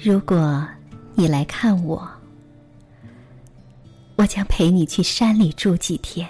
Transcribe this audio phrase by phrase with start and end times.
[0.00, 0.64] 如果
[1.16, 2.08] 你来看我，
[4.14, 6.28] 我将陪你去山里住几天。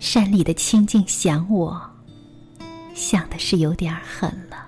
[0.00, 1.80] 山里的清静想我，
[2.94, 4.66] 想的是有点狠了。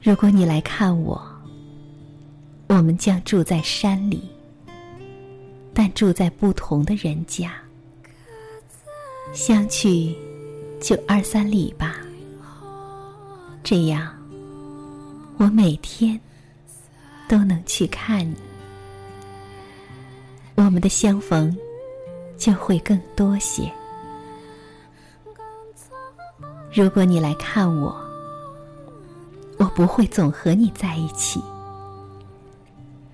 [0.00, 1.22] 如果你来看我，
[2.68, 4.22] 我们将住在山里，
[5.74, 7.52] 但住在不同的人家，
[9.34, 10.16] 相去
[10.80, 11.96] 就二三里吧。
[13.62, 14.10] 这样。
[15.42, 16.20] 我每天
[17.28, 18.36] 都能去看你，
[20.54, 21.56] 我们的相逢
[22.38, 23.68] 就会更多些。
[26.72, 27.92] 如果你来看我，
[29.58, 31.42] 我不会总和你在一起，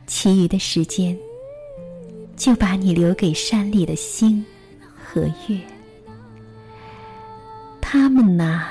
[0.07, 1.19] 其余的时间
[2.37, 4.45] 就把你留给山里的星
[5.03, 5.59] 和月，
[7.81, 8.67] 他们呐，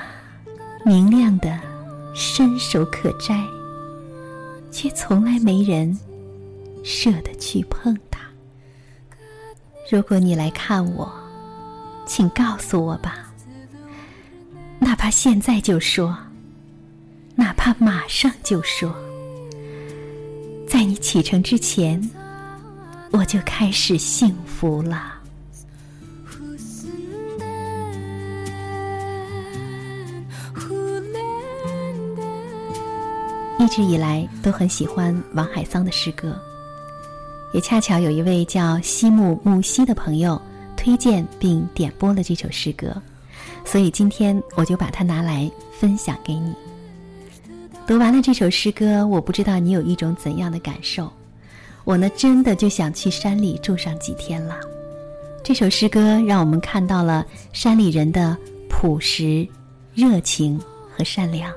[0.84, 1.67] 明亮的。
[2.14, 3.44] 伸手可摘，
[4.70, 5.96] 却从来没人
[6.84, 8.20] 舍得去碰它。
[9.90, 11.10] 如果你来看我，
[12.06, 13.32] 请告诉我吧，
[14.78, 16.16] 哪怕现在就说，
[17.34, 18.94] 哪怕马上就说，
[20.66, 22.10] 在你启程之前，
[23.12, 25.14] 我就开始幸福了。
[33.68, 36.34] 一直以来都很喜欢王海桑的诗歌，
[37.52, 40.40] 也恰巧有一位叫西木木西的朋友
[40.74, 42.96] 推荐并点播了这首诗歌，
[43.66, 46.54] 所以今天我就把它拿来分享给你。
[47.86, 51.12] 读完了这首诗歌，我不知道你有一种怎样的感受。
[51.84, 54.58] 我呢，真的就想去山里住上几天了。
[55.44, 57.22] 这首诗歌让我们看到了
[57.52, 58.34] 山里人的
[58.70, 59.46] 朴实、
[59.92, 60.58] 热情
[60.96, 61.52] 和善良。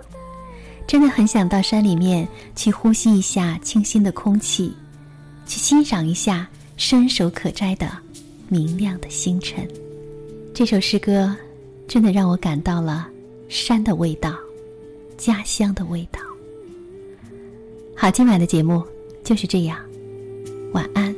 [0.91, 4.73] 真的很想到山里面去呼吸一下清新的空气，
[5.45, 7.89] 去欣赏一下伸手可摘的
[8.49, 9.65] 明亮的星辰。
[10.53, 11.33] 这首诗歌
[11.87, 13.07] 真的让我感到了
[13.47, 14.35] 山的味道，
[15.17, 16.19] 家乡的味道。
[17.95, 18.83] 好，今晚的节目
[19.23, 19.79] 就是这样，
[20.73, 21.10] 晚安。